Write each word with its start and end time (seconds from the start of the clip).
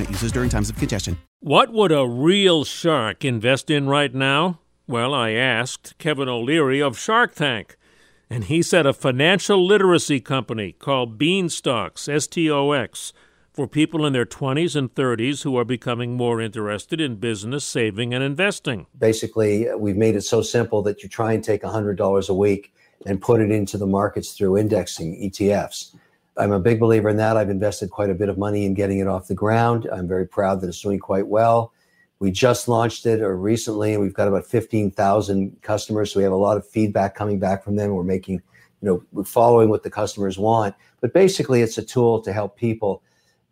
users 0.00 0.32
during 0.32 0.48
times 0.48 0.70
of 0.70 0.76
congestion. 0.76 1.18
What 1.40 1.72
would 1.72 1.92
a 1.92 2.06
real 2.06 2.64
shark 2.64 3.24
invest 3.24 3.70
in 3.70 3.88
right 3.88 4.14
now? 4.14 4.60
Well, 4.86 5.14
I 5.14 5.30
asked 5.30 5.96
Kevin 5.98 6.28
O'Leary 6.28 6.82
of 6.82 6.98
Shark 6.98 7.34
Tank, 7.34 7.76
and 8.28 8.44
he 8.44 8.62
said 8.62 8.86
a 8.86 8.92
financial 8.92 9.64
literacy 9.64 10.20
company 10.20 10.72
called 10.72 11.18
Beanstox, 11.18 12.08
S 12.08 12.26
T 12.26 12.50
O 12.50 12.72
X, 12.72 13.12
for 13.52 13.66
people 13.66 14.06
in 14.06 14.12
their 14.12 14.24
20s 14.24 14.74
and 14.74 14.94
30s 14.94 15.42
who 15.42 15.56
are 15.56 15.64
becoming 15.64 16.14
more 16.14 16.40
interested 16.40 17.00
in 17.00 17.16
business, 17.16 17.64
saving, 17.64 18.14
and 18.14 18.24
investing. 18.24 18.86
Basically, 18.98 19.68
we've 19.76 19.96
made 19.96 20.16
it 20.16 20.22
so 20.22 20.42
simple 20.42 20.82
that 20.82 21.02
you 21.02 21.08
try 21.08 21.32
and 21.32 21.44
take 21.44 21.62
$100 21.62 22.28
a 22.28 22.34
week 22.34 22.72
and 23.04 23.20
put 23.20 23.40
it 23.40 23.50
into 23.50 23.76
the 23.76 23.86
markets 23.86 24.32
through 24.32 24.56
indexing 24.56 25.20
ETFs. 25.20 25.94
I'm 26.36 26.52
a 26.52 26.60
big 26.60 26.80
believer 26.80 27.08
in 27.08 27.16
that. 27.18 27.36
I've 27.36 27.50
invested 27.50 27.90
quite 27.90 28.10
a 28.10 28.14
bit 28.14 28.28
of 28.28 28.38
money 28.38 28.64
in 28.64 28.74
getting 28.74 28.98
it 28.98 29.06
off 29.06 29.28
the 29.28 29.34
ground. 29.34 29.88
I'm 29.92 30.08
very 30.08 30.26
proud 30.26 30.60
that 30.60 30.68
it's 30.68 30.80
doing 30.80 30.98
quite 30.98 31.26
well. 31.26 31.72
We 32.18 32.30
just 32.30 32.68
launched 32.68 33.04
it 33.04 33.20
or 33.20 33.36
recently, 33.36 33.92
and 33.92 34.02
we've 34.02 34.14
got 34.14 34.28
about 34.28 34.46
15,000 34.46 35.60
customers. 35.60 36.12
So 36.12 36.20
we 36.20 36.24
have 36.24 36.32
a 36.32 36.36
lot 36.36 36.56
of 36.56 36.66
feedback 36.66 37.14
coming 37.14 37.38
back 37.38 37.64
from 37.64 37.76
them. 37.76 37.92
We're 37.94 38.04
making, 38.04 38.34
you 38.34 38.88
know, 38.88 39.02
we're 39.12 39.24
following 39.24 39.68
what 39.68 39.82
the 39.82 39.90
customers 39.90 40.38
want. 40.38 40.74
But 41.00 41.12
basically, 41.12 41.62
it's 41.62 41.78
a 41.78 41.82
tool 41.82 42.22
to 42.22 42.32
help 42.32 42.56
people 42.56 43.02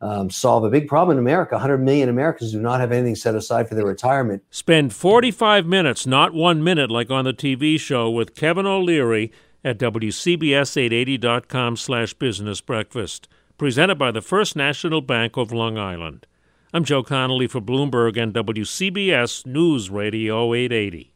um, 0.00 0.30
solve 0.30 0.64
a 0.64 0.70
big 0.70 0.88
problem 0.88 1.18
in 1.18 1.22
America. 1.22 1.56
100 1.56 1.78
million 1.78 2.08
Americans 2.08 2.52
do 2.52 2.60
not 2.60 2.80
have 2.80 2.92
anything 2.92 3.16
set 3.16 3.34
aside 3.34 3.68
for 3.68 3.74
their 3.74 3.84
retirement. 3.84 4.42
Spend 4.50 4.94
45 4.94 5.66
minutes, 5.66 6.06
not 6.06 6.32
one 6.32 6.64
minute 6.64 6.90
like 6.90 7.10
on 7.10 7.24
the 7.24 7.34
TV 7.34 7.78
show, 7.78 8.08
with 8.08 8.34
Kevin 8.34 8.66
O'Leary 8.66 9.32
at 9.64 9.78
WCBS880.com 9.78 11.76
slash 11.76 12.14
business 12.14 12.60
breakfast. 12.60 13.28
Presented 13.58 13.96
by 13.96 14.10
the 14.10 14.22
First 14.22 14.56
National 14.56 15.00
Bank 15.02 15.36
of 15.36 15.52
Long 15.52 15.76
Island. 15.76 16.26
I'm 16.72 16.84
Joe 16.84 17.02
Connolly 17.02 17.46
for 17.46 17.60
Bloomberg 17.60 18.16
and 18.16 18.32
WCBS 18.32 19.44
News 19.44 19.90
Radio 19.90 20.54
880. 20.54 21.12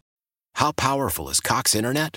How 0.57 0.73
powerful 0.73 1.29
is 1.29 1.41
Cox 1.41 1.75
Internet? 1.75 2.17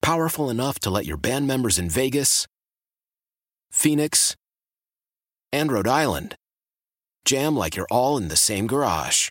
Powerful 0.00 0.48
enough 0.48 0.78
to 0.80 0.90
let 0.90 1.06
your 1.06 1.16
band 1.16 1.46
members 1.46 1.78
in 1.78 1.90
Vegas, 1.90 2.46
Phoenix, 3.70 4.36
and 5.52 5.70
Rhode 5.70 5.88
Island 5.88 6.36
jam 7.24 7.56
like 7.56 7.76
you're 7.76 7.86
all 7.90 8.16
in 8.16 8.28
the 8.28 8.36
same 8.36 8.66
garage. 8.66 9.30